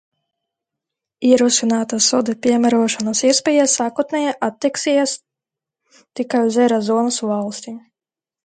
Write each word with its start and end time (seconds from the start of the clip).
Ierosinātās 1.31 2.07
soda 2.13 2.35
piemērošanas 2.45 3.21
iespējas 3.29 3.75
sākotnēji 3.81 4.33
attieksies 4.49 5.15
tikai 6.21 6.45
uz 6.51 6.59
euro 6.65 6.85
zonas 6.91 7.25
valstīm. 7.35 7.79